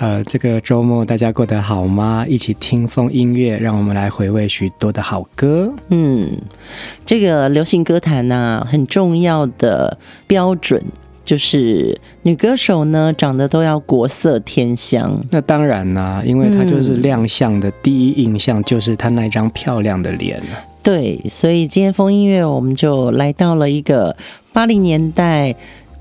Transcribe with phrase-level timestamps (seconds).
[0.00, 2.24] 呃，这个周末大家过得好吗？
[2.28, 5.72] 一起听风音乐，让我们来回味许多的好歌。
[5.88, 6.30] 嗯，
[7.04, 9.98] 这个流行歌坛呢、啊，很重要的
[10.28, 10.80] 标准
[11.24, 15.20] 就是女歌手呢长得都要国色天香。
[15.30, 20.40] 那当然啦、啊，因为她就是亮相的第一印象就是她那张漂亮的脸。
[20.80, 24.16] 对，所以今天风音乐我们就来到了一个
[24.52, 25.56] 八零年代。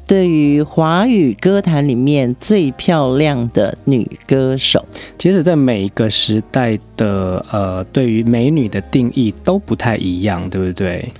[0.08, 4.84] 对于华语歌坛里面最漂亮的女歌手，
[5.18, 11.12] 其实，在每一个时代的呃，对于美女的定义都不太一样，对不对？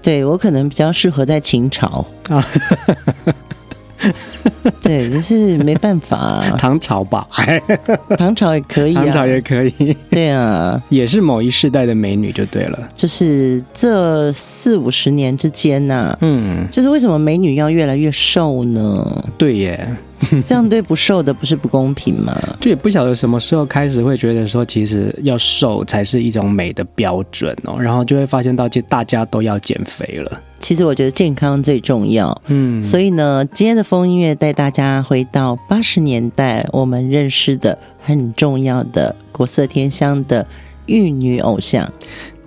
[0.00, 2.46] 对，我可能比较适合在秦朝啊。
[4.82, 6.54] 对，只是没办法、啊。
[6.58, 7.26] 唐朝吧，
[8.16, 9.96] 唐朝也可以、啊，唐朝也可以。
[10.10, 12.78] 对啊，也是某一世代的美女就对了。
[12.94, 19.24] 就是这四五十年之间呐、啊，嗯，就是为什么美女要越来越瘦呢？
[19.36, 19.96] 对耶。
[20.44, 22.36] 这样对不瘦的不是不公平吗？
[22.60, 27.80] 就也不晓得什么时候开始会觉得说，其实要瘦才是一种美的标准哦。
[27.80, 30.42] 然后就会发现到，其实大家都要减肥了。
[30.60, 32.42] 其实我觉得健康最重要。
[32.48, 40.44] 嗯，所以呢，今天的风音乐带大家回到八十年代，我们认识的很重要的国色天香的
[40.86, 41.88] 玉女偶像，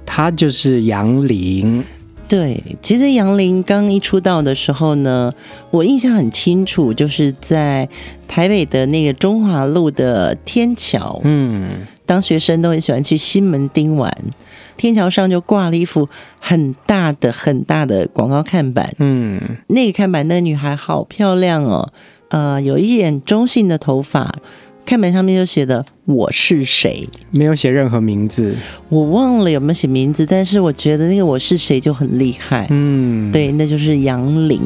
[0.05, 1.83] 她就是杨林。
[2.31, 5.33] 对，其实杨林刚一出道的时候呢，
[5.69, 7.89] 我印象很清楚，就是在
[8.25, 11.67] 台北的那个中华路的天桥，嗯，
[12.05, 14.09] 当学生都很喜欢去西门町玩，
[14.77, 16.07] 天桥上就挂了一幅
[16.39, 21.91] 很大的、很大的广告看板，嗯，那个看板那个女孩好漂亮哦，
[22.29, 24.33] 呃，有一点中性的头发。
[24.85, 28.55] 看板上面就写的“我是谁”，没有写任何名字，
[28.89, 32.67] 我忘了有没有写名字，但是我觉得那个“我是谁”就很厉害。
[32.69, 34.61] 嗯，对，那就是杨林。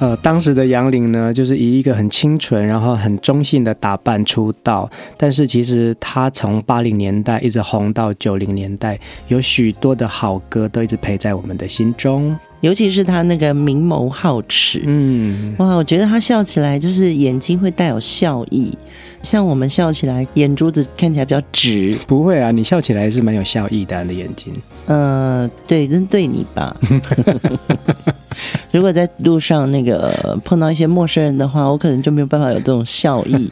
[0.00, 4.88] 呃，当时的杨林呢，就是以一个很清纯，然后很中性的打扮出道。
[5.16, 12.36] 但是其实他从八零年代一直红到九零年代，有许多的好歌都一直陪在我们的心中。
[12.60, 18.76] 尤其是他那个明眸皓齿，嗯，哇，我觉得他笑起来就是眼睛会带有笑意，
[19.22, 21.96] 像我们笑起来眼珠子看起来比较直。
[22.06, 24.52] 不会啊，你笑起来是蛮有笑意的，你的眼睛。
[24.86, 26.76] 呃，对，针对你吧。
[28.72, 33.48] 如果在路上那个碰到一些陌生人的话，我可能就没有办法有这种笑意。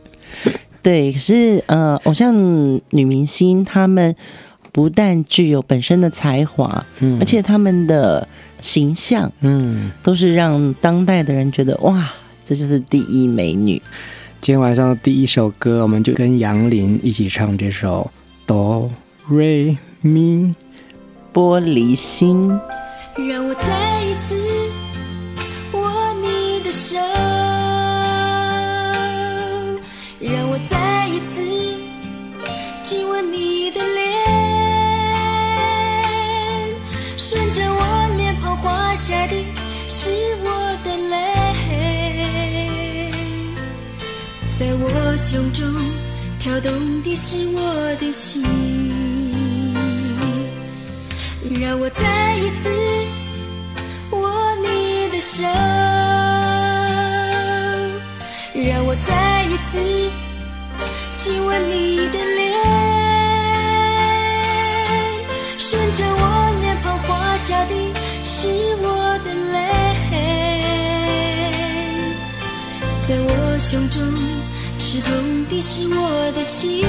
[0.82, 2.34] 对，可是呃，偶像
[2.90, 4.14] 女明星她们
[4.76, 8.28] 不但具有本身的才华，嗯，而且他们的
[8.60, 12.12] 形象，嗯，都是让当代的人觉得哇，
[12.44, 13.80] 这就是第一美女。
[14.42, 18.10] 今天晚上的第一首歌，我们就跟杨林一起唱这首
[18.46, 18.90] 《哆
[19.26, 20.54] 瑞咪
[21.32, 22.50] 玻璃心》。
[23.26, 24.05] 让我再
[45.28, 45.66] 胸中
[46.38, 48.44] 跳动的是我的心，
[51.60, 52.70] 让我再一次
[54.12, 55.18] 握你的。
[55.20, 55.42] 手，
[58.54, 60.10] 让我再一次
[61.18, 62.54] 亲吻你的脸，
[65.58, 66.22] 顺着我
[66.60, 67.74] 脸庞滑下的
[68.22, 68.46] 是
[68.80, 69.56] 我的泪，
[73.08, 74.00] 在我胸中
[75.48, 76.84] 你是我的心，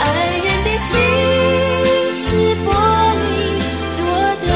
[0.00, 0.04] 爱
[0.44, 1.00] 人的心
[2.12, 2.34] 是
[2.66, 2.68] 玻
[3.14, 3.22] 璃
[3.96, 4.00] 做
[4.42, 4.46] 的，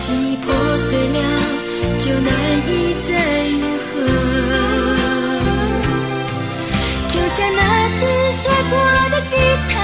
[0.00, 1.18] 既破碎了，
[1.98, 2.28] 就难
[2.66, 2.68] 以
[3.08, 3.10] 再
[3.46, 3.96] 愈合，
[7.06, 7.60] 就像那
[7.94, 8.00] 只
[8.32, 8.72] 摔过
[9.10, 9.32] 的地
[9.68, 9.79] 毯。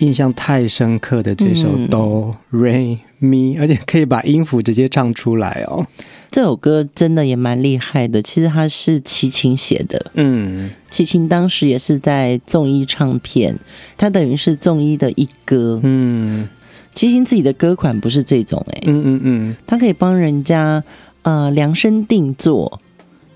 [0.00, 5.86] 印象太深刻的这首哆瑞咪，而且可以把音符直接唱出来哦。
[6.30, 10.10] 这首歌真的也蛮厉害的，其实它是齐秦写的。
[10.14, 13.58] 嗯，齐秦当时也是在众一唱片，
[13.96, 15.80] 他等于是众一的一哥。
[15.82, 16.48] 嗯
[16.92, 20.82] 齐秦自己的歌款不是这种、欸，哎，嗯嗯嗯，他可以帮人家
[21.22, 22.80] 呃量身定做。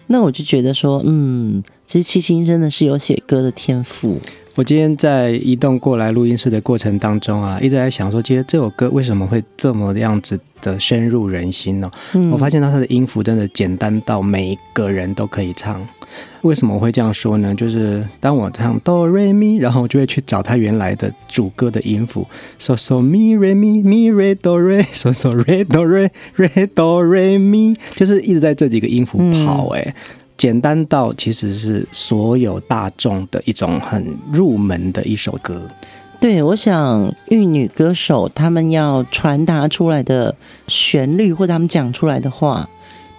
[0.08, 4.20] 那我就觉得说，嗯，其实齐秦真的是有写歌的天赋。
[4.56, 11.90] 我今天在移动过来录音室的过程当中啊，一直在想说，其实这首歌为什么会这么样子的深入人心呢？
[12.12, 15.84] 嗯，我发现到它的音符真的简单到每一个人都可以唱。
[16.42, 17.52] 为什么我会这样说呢？
[17.52, 22.24] 就是当我唱哆瑞咪，然后我就会去找它原来的主歌的音符，
[22.60, 29.92] 嗦嗦咪瑞咪咪瑞哆瑞，嗦嗦瑞哆瑞瑞哆瑞咪，就是一直在这几个音符跑，哎。
[30.44, 35.62] 简单到其实是所有大众的一种很入门的一首歌。
[36.20, 40.36] 对，我想玉女歌手他们要传达出来的
[40.68, 42.68] 旋律或者他们讲出来的话，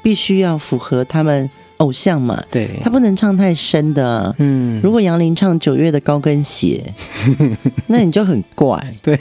[0.03, 2.44] 必须要符合他们偶像嘛。
[2.51, 4.36] 对，他不能唱太深的啊。
[4.38, 6.94] 嗯，如果杨林唱九月的高跟鞋，
[7.89, 8.79] 那你就很怪。
[9.01, 9.20] 对，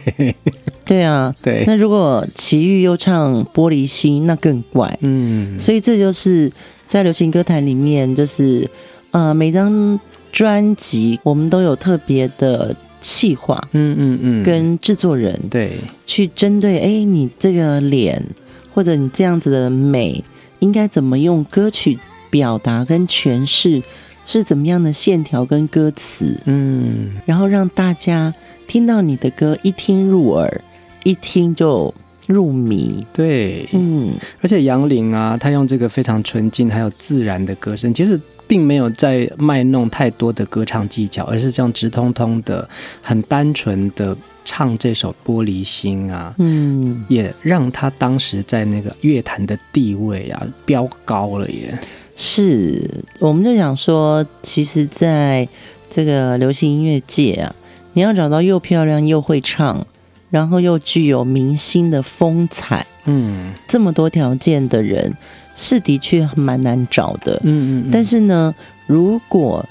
[0.84, 1.34] 对啊。
[1.40, 1.64] 对。
[1.66, 4.98] 那如果齐豫又唱玻璃心，那更怪。
[5.00, 5.58] 嗯。
[5.58, 6.52] 所以这就是。
[6.86, 8.68] 在流行歌坛里面，就是
[9.10, 9.98] 呃，每张
[10.30, 18.24] 专辑我们都有特别的企划，嗯嗯嗯，跟制作人对去针对，哎，你这个脸
[18.72, 20.22] 或者你这样子的美，
[20.60, 21.98] 应该怎么用歌曲
[22.30, 23.82] 表达跟诠释，
[24.24, 28.34] 是怎么样的线条跟歌词，嗯，然后让大家
[28.66, 30.62] 听到你的歌一听入耳，
[31.02, 31.92] 一听就。
[32.26, 42.68] 入迷，对，嗯，而且杨林啊，他用这个非常纯净还有自然的歌声，其实并没有在卖弄太多的歌唱技巧，而是这样直通通的、
[43.02, 51.78] 很单纯的唱这首《玻璃心》啊，嗯，也让他当时在那个乐坛的地位啊飙高了耶。
[52.16, 52.80] 是，
[53.18, 55.46] 我们就想说，其实在
[55.90, 57.54] 这个流行音乐界啊，
[57.92, 59.86] 你要找到又漂亮又会唱。
[60.34, 65.14] 然后又具有明星的风采，嗯，这么多条件的人
[65.54, 67.90] 是的确蛮难找的，嗯嗯，嗯。
[67.92, 68.52] 但是呢，
[68.88, 69.64] 如果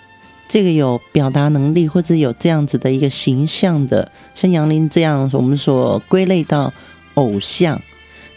[0.48, 6.72] 这个有表达能力或者有这样子的一个形象的，像杨林这样，我们所归类到
[7.16, 7.82] 偶像，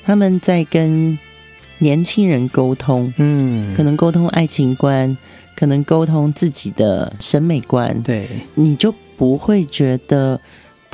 [0.02, 1.16] 他们在跟
[1.78, 5.16] 年轻人沟通，嗯，可能沟通爱情观，
[5.54, 10.40] 可能沟通自己的审美观，对，你就不会觉得。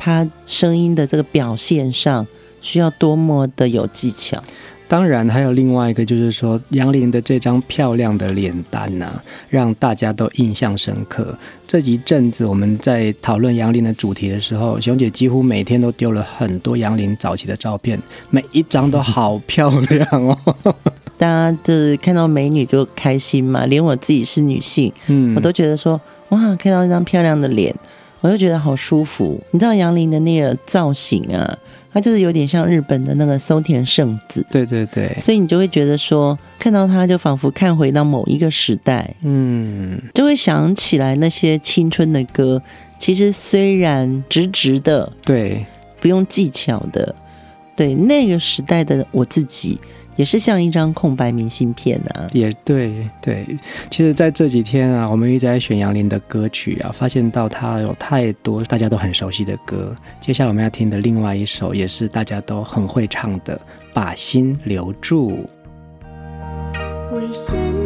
[0.03, 2.27] 他声音的这个表现上
[2.59, 4.43] 需要多么的有技巧？
[4.89, 11.37] 当然还有另外一个，就是说杨林的这张漂亮的脸蛋呢、啊，让大家都印象深刻。
[11.65, 17.97] 这一阵子我们在讨论杨林的主题的时候，熊姐几乎每天都丢了很多杨林早期的照片，
[18.29, 20.37] 每一张都好漂亮哦。
[21.17, 27.73] 大家就是看到美女就开心嘛，连我自己是女性，嗯，我都觉得说哇，看到一张漂亮的脸，
[28.23, 29.37] 我就觉得好舒服。
[29.51, 31.57] 你知道杨林的那个造型啊？
[31.91, 42.59] 他就是有点像日本的那个松田圣子，对对对，所以你就会觉得说，看到他就仿佛看回到某一个时代，嗯，就会想起来那些青春的歌。
[42.97, 45.63] 其实虽然直直的，对，
[45.99, 47.13] 不用技巧的，
[47.75, 49.77] 对那个时代的我自己。
[50.15, 52.27] 也是像一张空白明信片啊！
[52.33, 53.45] 也对对，
[53.89, 59.95] 其实在这几天啊，我们一直在选杨林的歌曲啊，发现到他有太多大家都很熟悉的歌。
[60.19, 63.55] 接下来我们要听的另外一首，也是大家都很会唱的
[63.93, 65.31] 《把心留住》。
[67.13, 67.82] 为什么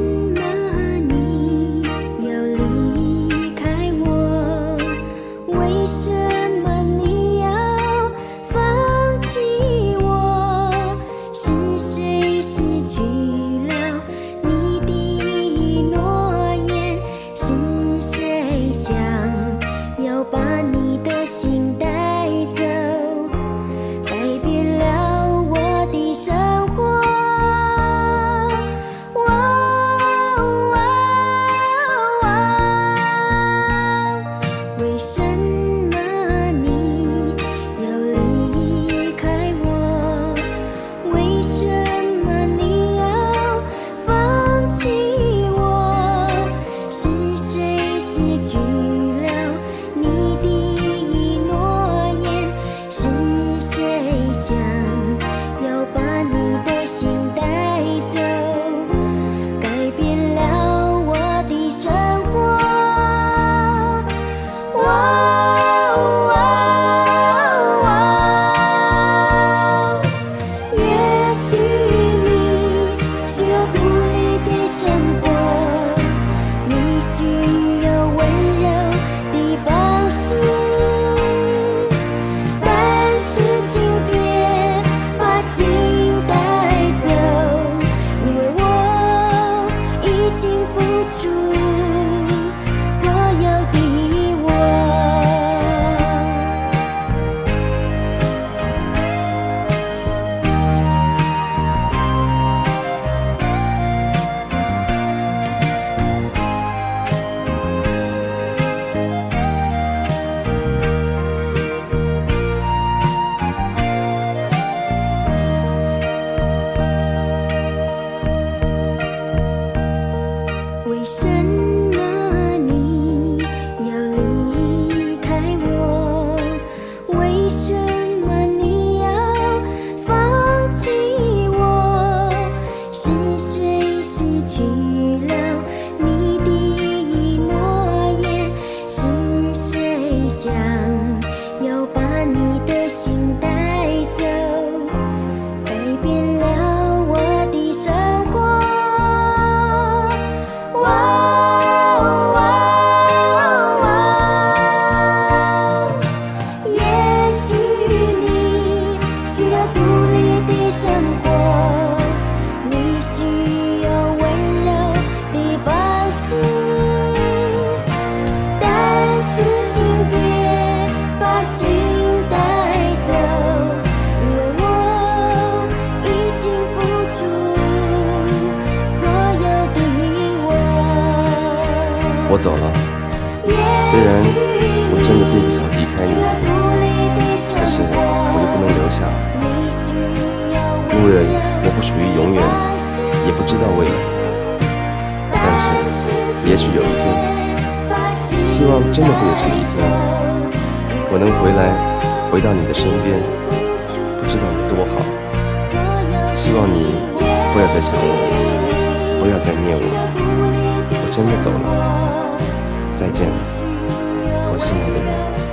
[212.93, 215.47] 再见，我心爱的人。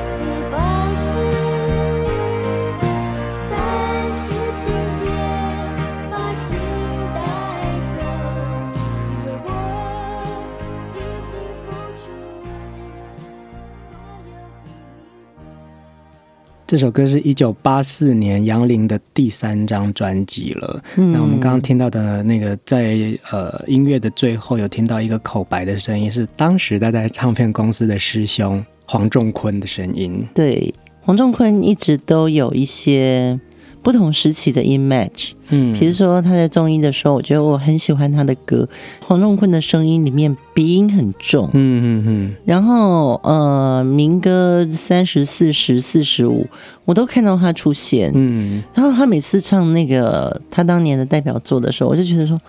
[16.74, 20.82] 这首歌是一九八四年杨林的第三张专辑了。
[20.96, 30.26] 嗯、那我们刚刚听到的那个在呃音乐的最后有听到一个口白的声音，是当时他在唱片公司的师兄黄仲坤的声音。
[30.34, 33.38] 对，黄仲坤一直都有一些。
[33.84, 38.66] 不同时期的 image，嗯，比如说他在中医的时候，我觉得我很喜欢他的歌。
[39.00, 42.36] 黄仲坤的声音里面鼻音很重，嗯嗯嗯。
[42.46, 46.46] 然后呃，民歌三十四十四十五，
[46.86, 48.62] 我都看到他出现，嗯。
[48.74, 52.40] 然后他每次唱那个他当年的代表作的时候，我就觉得说。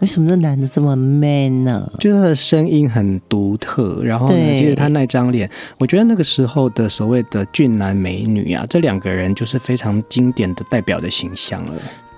[0.00, 1.98] 为什么这男的这么 man 呢、啊？
[1.98, 11.72] 就是他的声音很独特，然后呢，接着他那张脸，我觉得那个时候的所谓的俊男美女啊，这两个人就是非常经典的代表的形象了。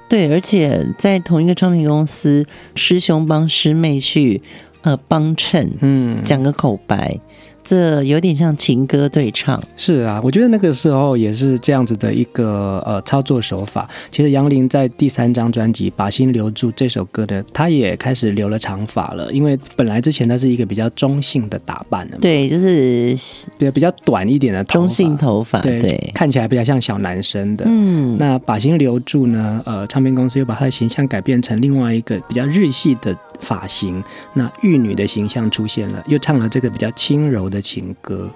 [0.08, 2.44] 对，而且在同一个唱片公司，
[2.74, 4.42] 师兄帮师妹去
[4.82, 7.18] 呃帮衬，嗯，讲个口白。
[7.62, 13.88] 这有点像情歌对唱，是啊，我觉得那个时候也是这样子的一个呃操作手法。
[14.10, 23.14] 其实杨林在第三张专辑《把心留住》这首歌的，他也开始留了长发了，因为本来之前他是一个比较中性的打扮的，对，就是
[23.58, 27.64] 比较比较短一点的中性头发，对，对看起来比较像小男生的。
[27.68, 29.62] 嗯，那《把心留住》呢？
[29.64, 33.16] 呃，唱片公司又把他的形象改变成另外一个比较日系的。
[33.40, 34.02] 发型，
[34.34, 38.30] 那玉女的形象出现了，又唱了这个比较轻柔的情歌。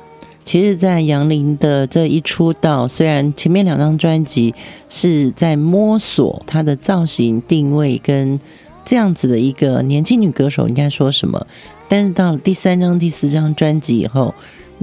[0.45, 4.55] 其实，在杨林的这一出道，虽然前面两张专辑
[4.91, 8.39] 是在摸索她的造型定位跟
[8.85, 11.47] 这样子的一个年轻女歌手应该说什么，
[11.89, 14.35] 但是到了第三张、第四张专辑以后，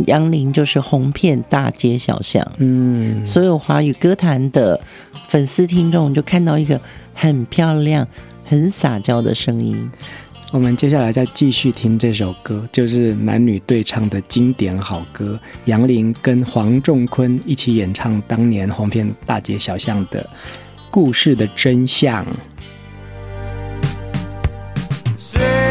[0.07, 4.81] 杨林就是红遍大街小巷，嗯，所有华语歌坛的
[5.27, 6.81] 粉丝听众就看到一个
[7.13, 8.07] 很漂亮。
[8.51, 9.89] 很撒娇的声音，
[10.51, 20.29] 我们接下来再继续听这首歌，就是男女对唱的经典好歌，杨林跟黄仲坤一起演唱当年红遍大街小巷的
[20.89, 22.27] 故事的真相。
[25.15, 25.70] 像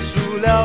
[0.00, 0.59] 结束了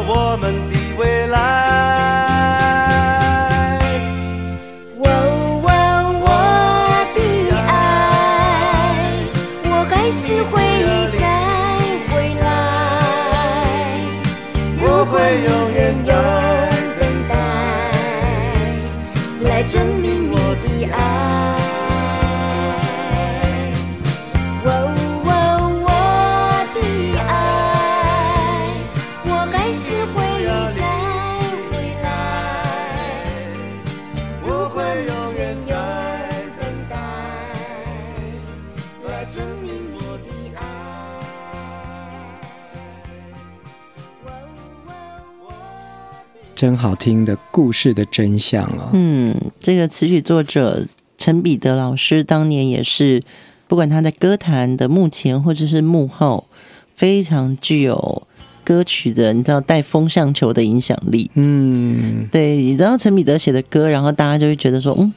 [46.56, 48.90] 真好听的故事的真相啊！
[48.94, 50.86] 嗯，这个词曲作者
[51.18, 53.22] 陈彼得老师当年也是，
[53.68, 56.46] 不管他在歌坛的幕前或者是幕后，
[56.94, 58.26] 非常具有
[58.64, 61.30] 歌曲的，你知道带风向球的影响力。
[61.34, 65.14] 嗯，对，你知道陈彼得写的歌，然后大家就会觉得说，嗯，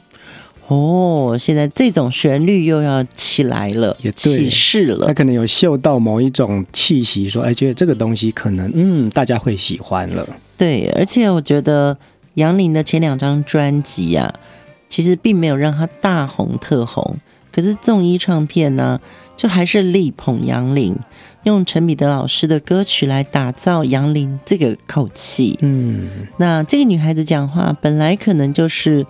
[0.66, 5.07] 哦，现在这种旋律又要起来了，也起势了。
[5.07, 10.29] 他可能有嗅到某一种气息，说，哎，觉得这个东西可能，嗯，大家会喜欢了。
[10.59, 11.97] 对，而且我觉得
[12.35, 14.35] 杨林的前两张专辑呀、啊，
[14.88, 17.16] 其实并没有让他大红特红，
[17.53, 19.01] 可是综艺唱片呢，
[19.37, 20.97] 就还是力捧杨林，
[21.44, 25.57] 用陈彼得老师的歌曲来打造杨林这个口气。
[25.62, 29.07] 嗯，那这个女孩子讲话本来可能就是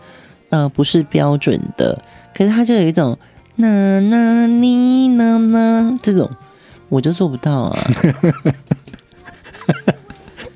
[0.51, 2.03] 呃不是标准的，
[2.35, 3.19] 可是她就有一种
[3.57, 6.31] 那那你那那这种，
[6.91, 7.79] 我就做不到啊。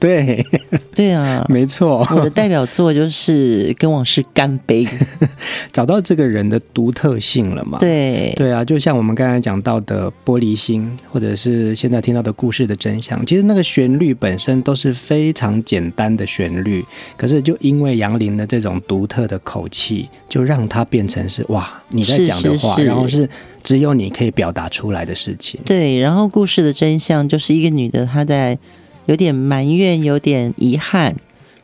[0.02, 0.44] 对，
[0.96, 2.04] 对啊，没错。
[2.10, 4.84] 我的代表作就是《跟往事干杯》，
[5.70, 7.78] 找到这个人的独特性了嘛？
[7.78, 16.84] 对，对啊，就像我们刚才讲到的《玻璃心》，或者是现在听到的故事的真相，其实那个旋律本身都是非常简单的旋律，
[17.16, 23.28] 可是就因为杨林的这种独特的口气，就让它变成是哇，你在讲的话，是是是，然后是
[23.62, 25.60] 只有你可以表达出来的事情。
[25.64, 28.58] 对，然后故事的真相就是一个女的，她在。
[29.06, 31.14] 有点埋怨，有点遗憾，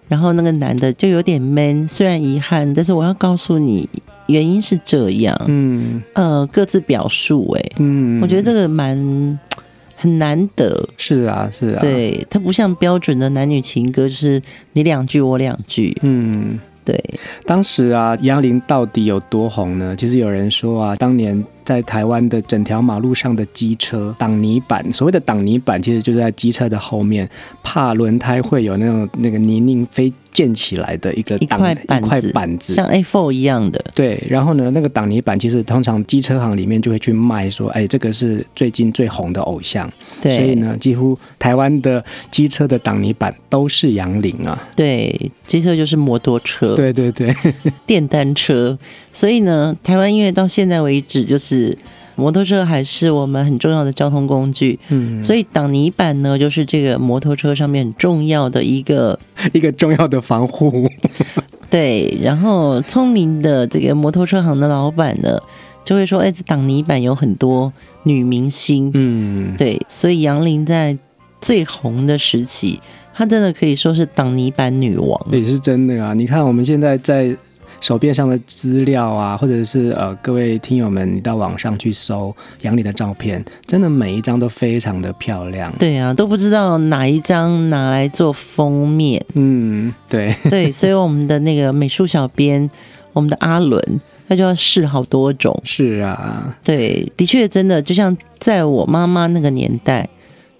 [0.08, 3.88] 然后那个男的就有点闷，虽然遗憾，但是我要告诉你，
[4.26, 9.38] 原因是这样，嗯，呃，各自表述，哎，嗯，我觉得这个蛮
[9.96, 14.40] 很难得，是啊，是啊，对，它不像标准的男女情歌，就是
[14.72, 16.98] 你两句我两句，嗯，对，
[17.46, 19.94] 当时啊，杨林到底有多红呢？
[19.96, 21.44] 其实有人说啊，当年。
[21.68, 27.28] 在台湾的整条马路上的机车挡泥板，所谓的挡泥板，其实就是在机车的后面，
[27.62, 33.84] 怕轮胎会有那种那个泥泞飞溅起来的一个挡一块板子，块板子，像 A4 一样的。
[33.94, 39.92] 对，然后呢，那个挡泥板其实通常机车行里面就会去卖，说，哎，这个是最近最红的偶像。
[40.22, 44.58] 对，所以呢，几乎台湾的机车的挡泥板都是杨林啊。
[44.74, 46.74] 对，机车就是摩托车。
[46.74, 47.30] 对对对，
[47.84, 48.78] 电单车。
[49.12, 51.57] 所以呢，台湾因为到现在为止就是。
[52.16, 59.16] 摩托车还是我们很重要的交通工具，嗯，所以挡泥板呢，就是这个摩托车上面很重要的一个
[59.54, 60.90] 一个重要的防护。
[61.70, 65.38] 对，然后聪明的这个摩托车行的老板呢，
[65.84, 70.96] 就会说：“哎，这挡泥板有很多女明星，嗯，对，所以杨林在
[71.40, 72.80] 最红的时期，
[73.14, 76.14] 她真的可以说是挡泥板女王，也是真的啊！
[76.14, 77.36] 你看我们现在在。”
[77.80, 85.72] 手边上的资料啊，或者是呃，各位听友们，你到网上去搜杨林的照片，真的每一张都非常的漂亮。
[85.78, 89.24] 对啊，都不知道哪一张拿来做封面。
[89.34, 92.68] 嗯，对 对，所以我们的那个美术小编，
[93.12, 93.80] 我们的阿伦，
[94.28, 95.58] 他就要试好多种。
[95.64, 100.08] 是啊，对，的确真的，就像在我妈妈那个年代，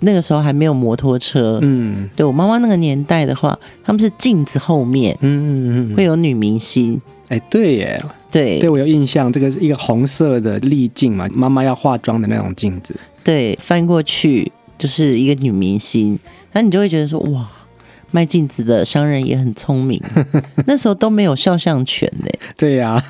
[0.01, 1.59] 那个时候还没有摩托车。
[1.63, 7.01] 嗯，对我妈妈那个年代的话，他们是镜子后面，嗯嗯嗯，会有女明星。
[7.29, 12.99] 哎，对耶，对，对我有印象，这个是一个红色的滤镜嘛，妈妈要化妆的那种镜子。
[13.23, 16.19] 对，翻过去就是一个女明星，
[16.53, 17.47] 那你就会觉得说，哇，
[18.11, 20.03] 卖镜子的商人也很聪明。
[20.65, 22.27] 那时候都没有肖像权呢。
[22.57, 23.05] 对呀、啊。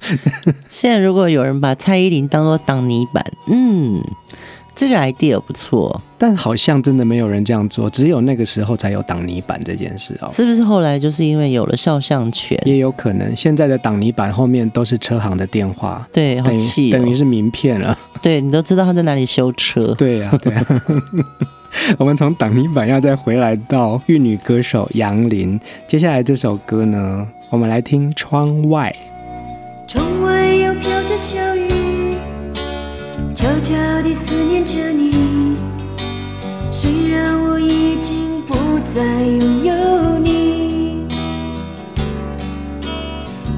[0.68, 4.02] 现在如果有人把蔡依林当做挡泥板，嗯。
[4.78, 10.28] 这个 idea 不错，但好像真的没有人这样做，只有那个时候才有挡泥板这件事哦。
[10.30, 12.56] 是不是后来就是因为有了肖像权？
[12.64, 17.98] 也有可能，现在的挡泥板后面都是车行的电话，对，好气哦，等于是名片了。
[18.22, 19.92] 对，你都知道他在哪里修车。
[19.94, 20.64] 对呀，对呀。
[21.98, 28.94] 我们从挡泥板要再回来到玉女歌手杨林，接下来这首歌呢，我们来听《窗外》。
[29.92, 31.47] 窗外又飘着小雨。
[33.38, 33.72] 悄悄
[34.02, 35.56] 地思念着你，
[36.72, 38.56] 虽然我已经不
[38.92, 41.06] 再拥有你，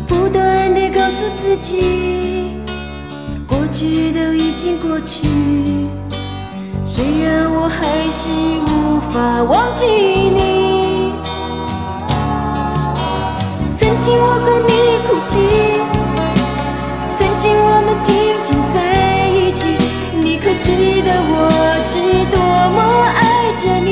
[0.07, 2.59] 不断地告诉自己，
[3.47, 5.27] 过去都已经过去，
[6.85, 8.29] 虽然我还是
[8.69, 11.15] 无法忘记你。
[13.79, 14.75] 曾经我和你
[15.09, 15.39] 哭泣，
[17.17, 18.15] 曾经我们紧
[18.45, 18.60] 紧
[20.61, 20.71] 在。
[20.73, 21.35] 你知道我
[21.81, 21.99] 是
[22.31, 22.37] 多
[22.71, 22.79] 么
[23.17, 23.19] 爱
[23.57, 23.89] 着你？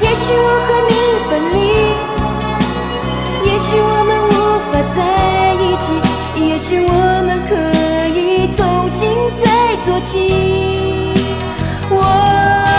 [0.00, 0.92] 也许我和你
[1.28, 1.56] 分离，
[3.48, 4.32] 也许我们无
[4.70, 4.98] 法在
[5.62, 5.86] 一起，
[6.40, 6.90] 也许我
[7.26, 7.50] 们可
[8.18, 8.20] 以
[8.50, 9.00] 重新
[9.44, 10.10] 再做起。
[11.90, 12.71] 我。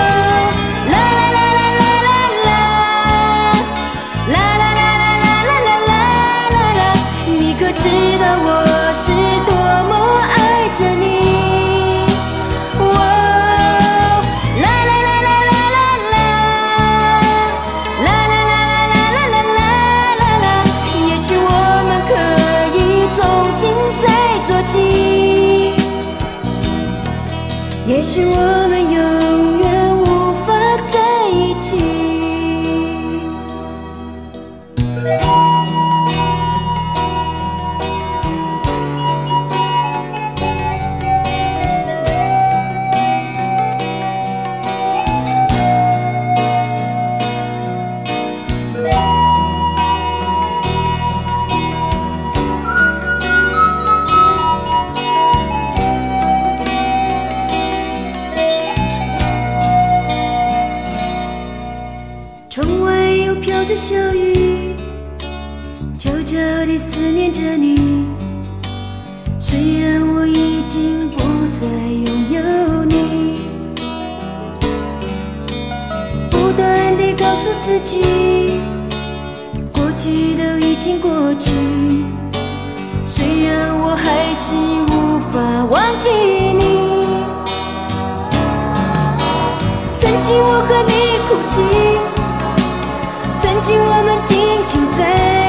[93.39, 94.35] 曾经我们紧
[94.65, 95.01] 紧在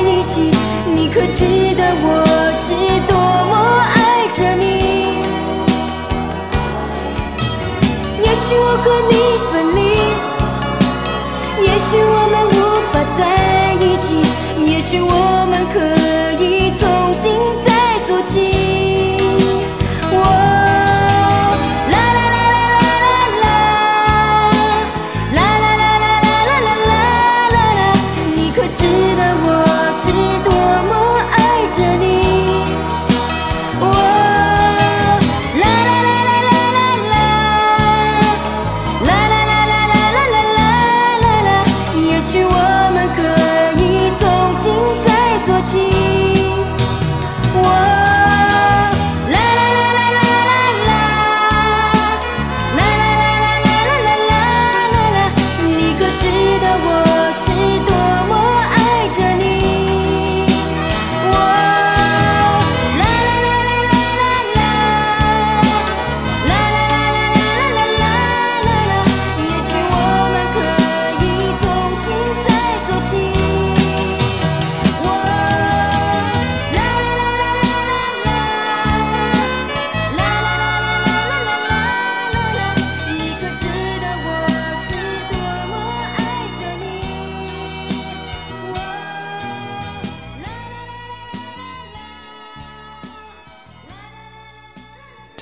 [0.03, 0.53] 一起，
[0.95, 1.45] 你可知
[1.77, 2.07] 道我
[2.55, 2.75] 是
[3.09, 3.17] 多
[3.49, 3.53] 么
[3.95, 4.63] 爱着你。
[8.23, 9.13] 也许我和你
[9.51, 9.81] 分离，
[11.67, 12.59] 也许我们无
[12.93, 13.21] 法在
[13.83, 14.07] 一起，
[14.59, 15.44] 也许我。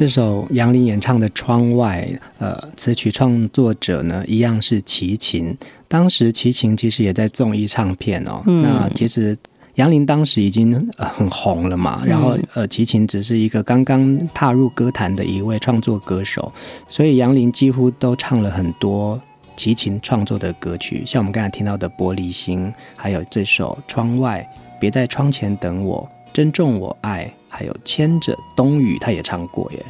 [0.03, 2.05] 这首杨林演唱的《窗外》，
[2.41, 5.57] 呃，词曲创作者呢一样是齐秦。
[5.87, 8.43] 当时齐秦其实也在综艺唱片哦。
[8.47, 9.39] 嗯、那其实
[9.77, 16.53] 杨林当时已经很红了嘛，然后呃，齐秦只是一个刚刚踏入歌坛的一位创作歌手，
[16.89, 19.23] 所以杨林几乎都唱了很多
[19.55, 24.45] 齐秦创作的歌曲，像我们刚才听到的《玻璃心》，还有这首《窗外》，
[24.81, 27.33] 别在窗前等我，珍重我爱。
[27.55, 29.85] 还有牵着冬雨，他也唱过耶。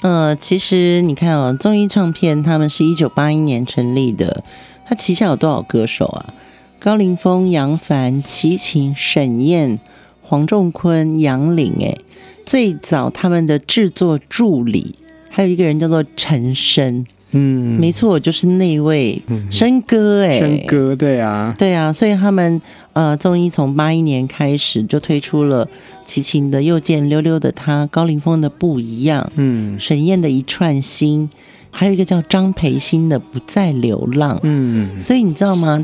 [0.00, 4.42] 呃，其实你看哦，综艺唱片他们是一九八一年成立的，
[4.84, 6.34] 他旗下有多少歌手啊？
[6.80, 9.78] 高凌风、杨凡、齐秦、沈燕、
[10.20, 11.72] 黄仲坤、杨林。
[11.80, 11.96] 哎，
[12.42, 14.96] 最早他们的制作助理
[15.30, 17.06] 还有一个人叫做陈升。
[17.34, 19.20] 嗯，没错，就是那位
[19.50, 20.22] 申哥。
[20.22, 22.60] 哎，申哥，对啊，对啊，所以他们
[22.94, 25.68] 呃，综艺从八一年开始就推出了。
[26.06, 31.30] 齐秦的又见溜溜的他，高凌风的不一样，嗯，沈燕的一串心，
[31.70, 35.82] 还有一个叫张培新的不再流浪，嗯，所以你知道吗？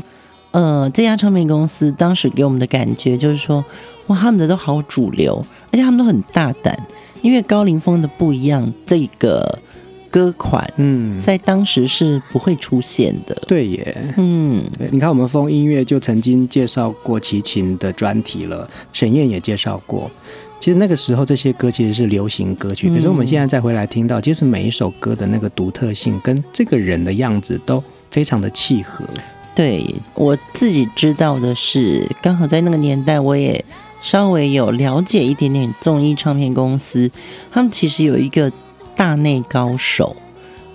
[0.51, 3.65] 呃，这家唱片公司当时给我们的感觉就是说，
[4.07, 6.77] 哇，他们的都好主流，而且他们都很大胆，
[7.23, 9.57] 因为高凌风的不一样这个。
[10.11, 13.33] 歌款，嗯，在当时是不会出现的。
[13.47, 20.11] 对耶，嗯，对，你看我们风音乐就曾经介绍过齐秦的专题了，沈燕也介绍过。
[20.59, 29.05] 其实那个时候这些歌其实是流行歌曲，可是我们现在再回来听到，其实每一首歌的那个独特性跟这个人的样子都非常的契合。
[29.55, 33.63] 对，我自己知道的是，刚好在那个年代，我也
[34.01, 37.09] 稍微有了解一点点综艺唱片公司，
[37.49, 38.51] 他们其实有一个。
[39.01, 40.15] 大内高手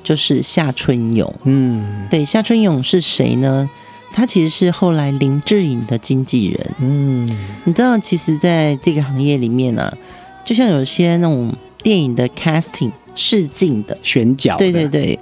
[0.02, 3.70] 就是夏春勇，嗯，对，夏春勇是谁呢？
[4.10, 7.24] 他其实是后来林志颖的经纪人，嗯，
[7.62, 9.96] 你知道，其实在这个行业里面啊，
[10.44, 13.96] 就像有些那种电影的 casting 试镜的。
[14.02, 15.16] 选角，对对对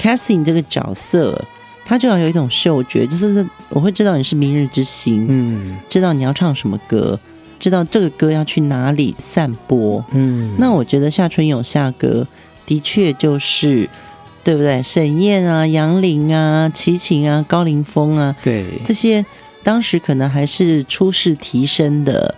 [0.00, 1.38] ，casting 这个角色，
[1.84, 7.20] 他就要有一种嗅觉，就是我会知道你是明日之星，嗯，知道你要唱什么歌。
[7.62, 12.26] 知道这个歌要去哪里散播，嗯，那我觉得夏春勇夏哥
[12.66, 13.88] 的确就是，
[14.42, 14.82] 对不对？
[14.82, 19.24] 沈燕啊、杨林啊、齐秦啊、高凌风啊，对，这些
[19.62, 22.34] 当时可能还是初试提升的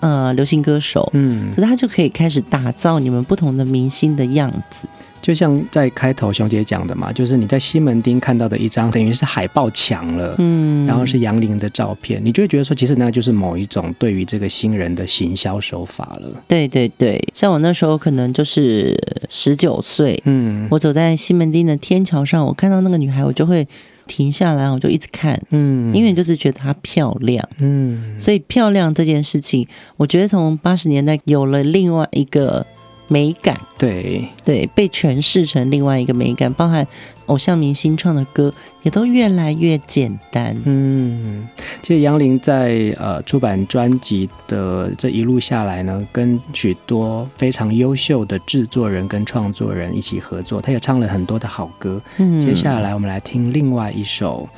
[0.00, 4.88] 呃流行歌手，嗯，可是他就可以开始打造你们不同的明星的样子。
[5.20, 16.40] 就像在开头熊姐讲的嘛，就是你在西门町看到的一张等于是海报墙了，嗯，然后是杨林的照片，你就会觉得说，其实那就是某一种对于这个新人的行销手法了。
[16.46, 18.96] 对对对，像我那时候可能就是
[19.28, 23.66] 十九岁，嗯，我走在西门町的天桥上，我看到那个女孩，我就会
[24.08, 32.66] 停下来，我就一直看，嗯，因为就是觉得她漂亮，嗯，所以漂亮这件事情，我觉得从八十年代有了另外一个。
[33.10, 34.28] 美感，对。
[34.44, 36.86] 对，被诠释成另外一个美感，包含
[37.24, 40.56] 偶像明星唱的歌也都越来越简单。
[40.64, 41.48] 嗯，
[41.82, 52.00] 其实杨林在呃出版专辑的这一路下来呢，跟许多非常优秀的制作人跟创作人一起合作，他也唱了很多的好歌。
[52.18, 54.48] 嗯，接下来我们来听另外一首，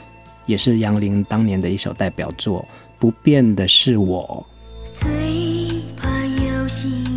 [0.46, 2.61] 也是杨林当年的一首代表作
[2.98, 4.46] 《不变的是我》。
[4.94, 5.09] 最
[5.96, 7.10] 怕有心。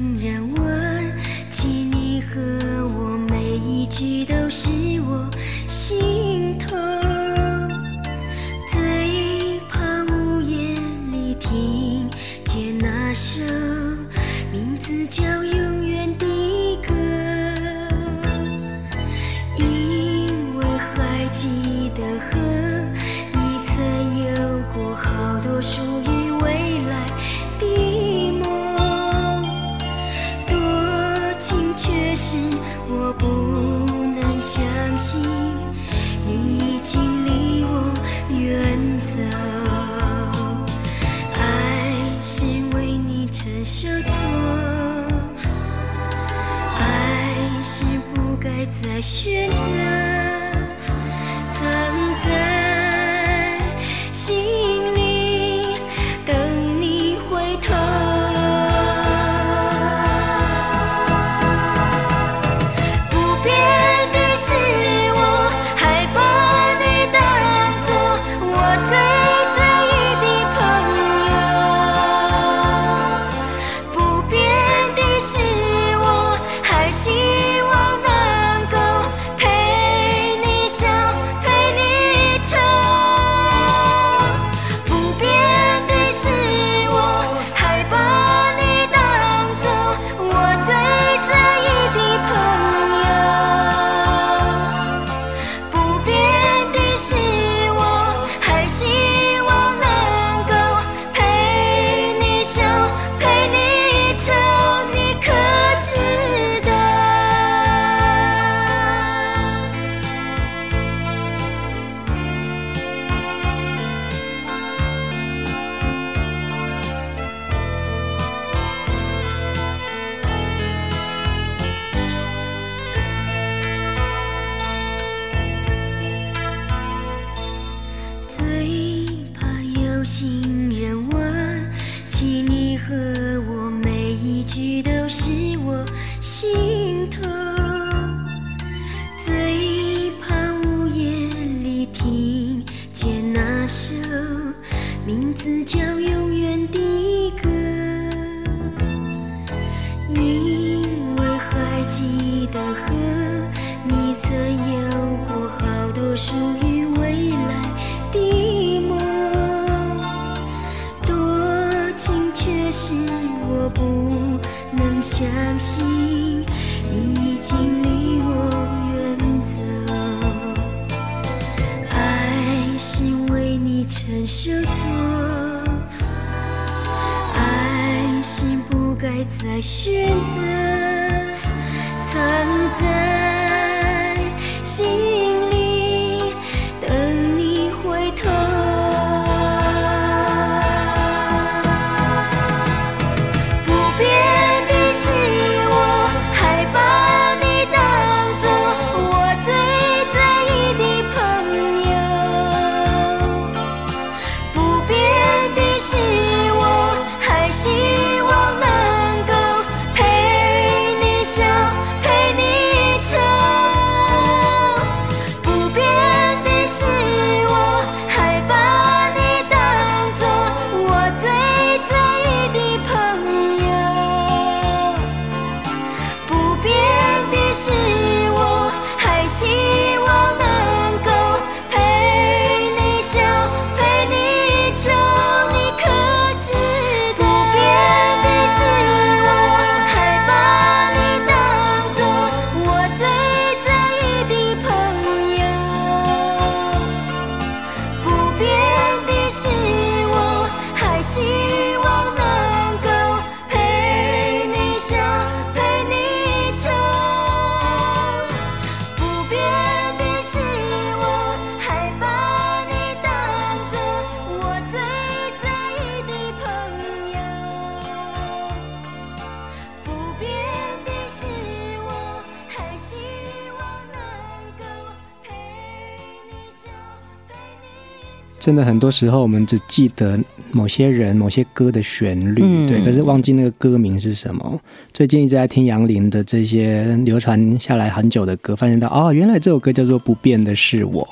[278.44, 280.20] 真的很多时候，我们只记得
[280.52, 284.60] 某些人、某些歌的旋律，嗯、对，可是忘记那个歌名是什么。
[284.92, 291.08] 最近一直在听杨林的这些流传下来很久的歌，发现到哦，原来这首歌叫做《不变的是我》。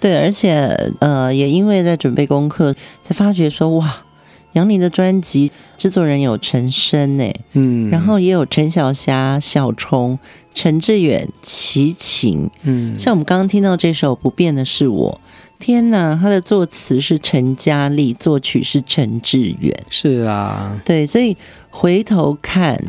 [0.00, 0.68] 对，而且
[1.00, 2.72] 呃，也因为在准备功课，
[3.02, 4.04] 才发觉说哇，
[4.52, 10.16] 杨林的专辑制作人有陈升呢，嗯，然后也有陈小霞、小虫、
[10.54, 15.20] 陈志远、齐秦，嗯，像我们刚刚听到这首《不变的是我》。
[15.58, 19.78] 天呐，他的作词是陈嘉丽，作曲是陈志远。
[19.90, 21.36] 是啊，对，所以
[21.70, 22.86] 回头看，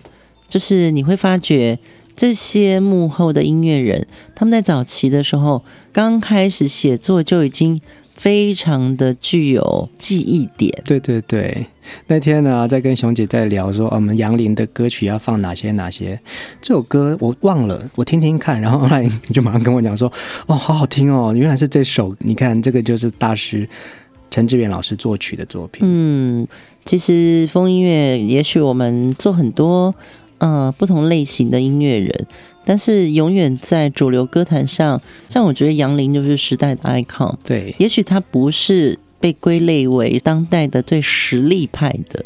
[0.47, 1.79] 就是你会发觉
[2.15, 7.79] 这些幕后的音乐人，他们在早期的时候刚开始写作就已经。
[8.19, 10.69] 非常的具有记忆点。
[10.83, 11.67] 对对对，
[12.07, 16.19] 那天呢，在跟熊姐在聊说，我们杨林的歌曲要放哪些哪些。
[16.59, 18.59] 这首歌我忘了，我听听看。
[18.59, 20.11] 然后后来你就马上跟我讲说，
[20.47, 22.13] 哦，好好听哦，原来是这首。
[22.19, 23.65] 你看，这个就是大师
[24.29, 25.79] 陈志远老师作曲的作品。
[25.83, 26.45] 嗯，
[26.83, 29.95] 其实风音乐，也许我们做很多
[30.39, 32.27] 呃不同类型的音乐人。
[32.69, 37.35] 但是永远在主流歌坛上，像我觉得杨林就是时代的 icon。
[37.43, 42.25] 对，也许他不是被归类为当代的最实力派的，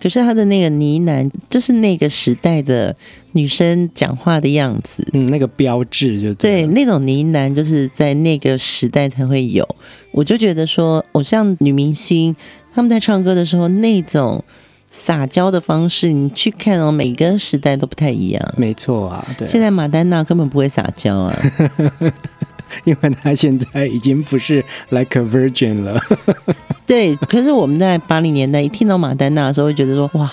[0.00, 2.94] 可是他的那个呢喃，就是那个时代的
[3.32, 9.68] 女生讲话的样子，嗯，那个标志就对，那种呢喃就是在那个时代才会有。
[10.12, 12.36] 我就觉得说，偶像女明星
[12.72, 14.44] 他们在唱歌的时候那种。
[14.92, 18.54] 撒娇的方式，你去看哦，每个时代都不太一样。
[18.56, 19.46] 没错啊，对。
[19.46, 21.36] 现在马丹娜根本不会撒娇啊，
[22.82, 26.00] 因为她现在已经不是 like a virgin 了。
[26.84, 30.28] 对，可是我们在八零年代一听到马丹娜的时候，会觉得说哇。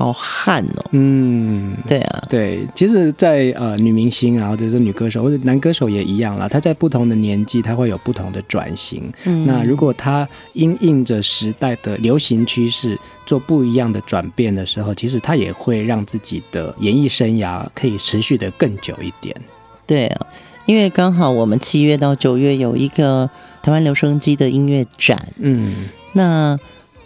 [0.00, 6.48] 好汉哦，嗯，对啊，对，其实在，在呃女明星啊，或者是女歌手或者男歌手也一样啦。
[6.48, 9.12] 他在不同的年纪，他会有不同的转型。
[9.26, 19.36] 嗯，那如果他因应着时代的流行趋势做不一样的转变的时候，其实他也会让自己的演艺生涯可以持续的更久一点。
[19.86, 20.26] 对啊，
[20.64, 23.28] 因为刚好我们七月到九月有一个
[23.62, 26.58] 台湾留声机的音乐展，嗯，那。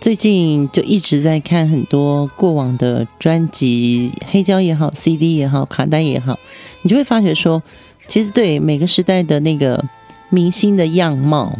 [0.05, 6.38] 最近就一直在看很多过往的专辑，黑胶也好，CD 也好，卡带也好，
[6.82, 7.62] 你就会发觉说，
[8.07, 9.82] 其实对每个时代的那个
[10.28, 11.59] 明星的样貌，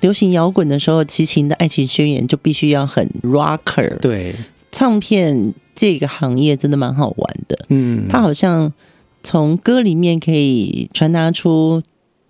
[0.00, 3.98] 流行摇滚的时候，齐秦的爱情宣言就必须要很 rocker。
[4.00, 4.34] 对，
[4.70, 8.70] 唱片这个行业真的蛮好玩的，嗯，它好像
[9.22, 11.82] 从歌里面可以传达出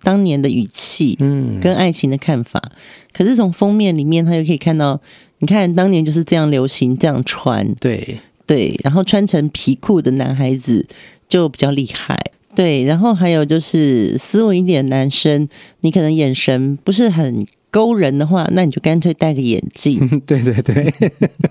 [0.03, 2.71] 当年的语气，嗯，跟爱情的看法，嗯，
[3.11, 5.01] 可是从封面里面，他就可以看到。
[5.43, 8.17] 你看，当年就是这样流行，这样穿，对
[8.47, 10.87] 对，然后穿成皮裤的男孩子
[11.27, 12.17] 就比较厉害。
[12.55, 15.49] 对，然后还有就是斯文一点的男生，
[15.81, 20.07] 你可能眼神不是很勾人的话，那你就干脆戴个眼镜。
[20.25, 20.93] 对对对，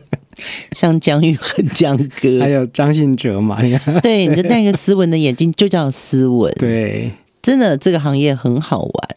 [0.73, 3.61] 像姜育恒姜哥，还有张信哲嘛，
[4.03, 6.51] 对，你就戴个斯文的眼镜，就叫斯文。
[6.59, 7.11] 对，
[7.43, 9.17] 真的这个行业很好玩。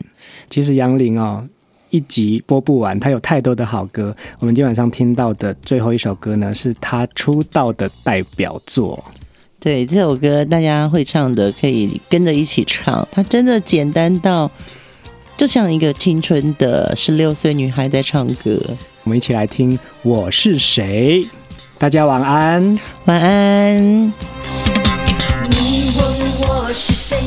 [0.50, 1.48] 其实杨林哦，
[1.96, 4.14] 一集播不完，他有太多的好歌。
[4.42, 9.02] 我们今晚上听到的最后一首歌呢，是他出道的代表作。
[9.62, 13.08] 对，这首歌大家会唱的，可以跟着一起唱。
[13.14, 14.52] 它真的简单到，
[15.38, 18.60] 就像一个青春的十六岁女孩在唱歌。
[19.06, 21.24] 我们一起来听《我是谁》，
[21.78, 24.14] 大家晚安，晚安。
[25.50, 26.06] 你问
[26.42, 27.18] 我是谁，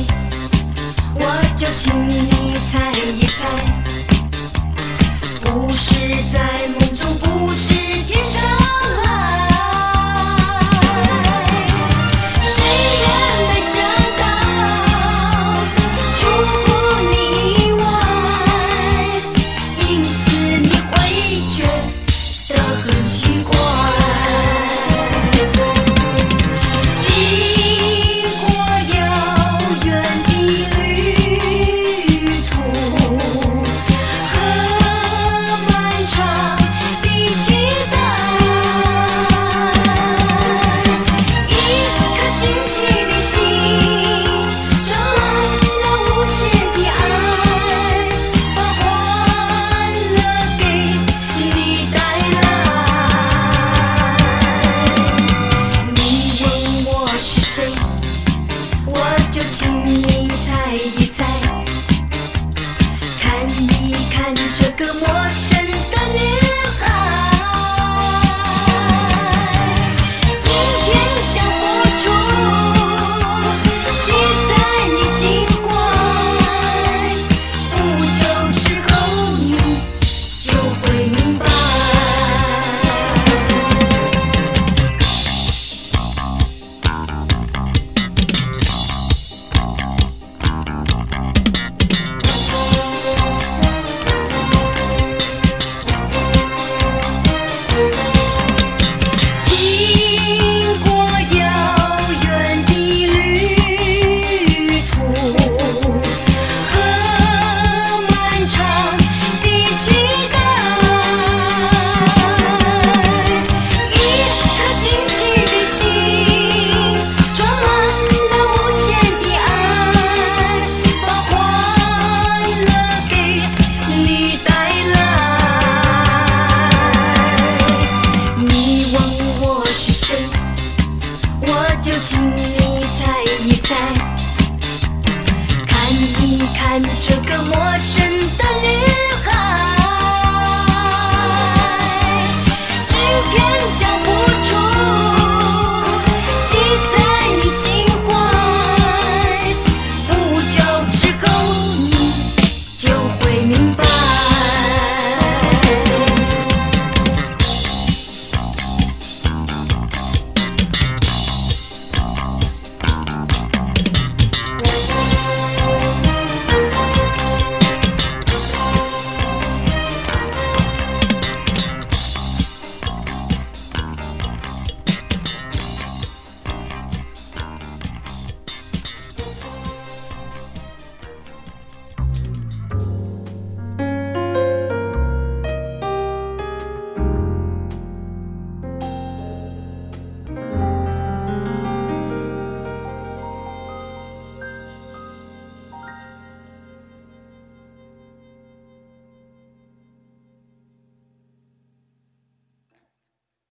[1.15, 1.25] 我
[1.57, 3.28] 就请你猜一猜，
[5.59, 6.78] 不是在